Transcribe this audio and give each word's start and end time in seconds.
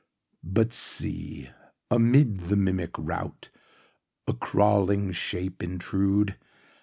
But 0.43 0.73
see, 0.73 1.51
amid 1.91 2.45
the 2.45 2.55
mimic 2.55 2.93
routA 2.97 3.51
crawling 4.39 5.11
shape 5.11 5.61
intrude! 5.61 6.37